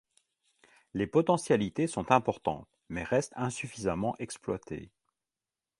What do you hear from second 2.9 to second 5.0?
restent insuffisamment exploitées.